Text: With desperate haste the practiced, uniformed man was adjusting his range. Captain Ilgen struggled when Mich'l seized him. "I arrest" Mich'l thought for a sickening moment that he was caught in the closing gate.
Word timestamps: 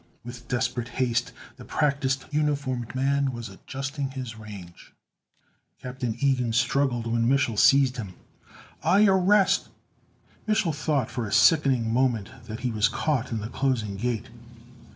With 0.25 0.47
desperate 0.47 0.87
haste 0.97 1.31
the 1.57 1.63
practiced, 1.63 2.25
uniformed 2.31 2.95
man 2.95 3.31
was 3.31 3.49
adjusting 3.49 4.09
his 4.09 4.35
range. 4.35 4.93
Captain 5.79 6.15
Ilgen 6.15 6.53
struggled 6.55 7.05
when 7.05 7.27
Mich'l 7.29 7.55
seized 7.55 7.97
him. 7.97 8.15
"I 8.83 9.05
arrest" 9.05 9.69
Mich'l 10.47 10.73
thought 10.73 11.11
for 11.11 11.27
a 11.27 11.31
sickening 11.31 11.93
moment 11.93 12.31
that 12.47 12.61
he 12.61 12.71
was 12.71 12.87
caught 12.87 13.31
in 13.31 13.41
the 13.41 13.49
closing 13.49 13.95
gate. 13.95 14.29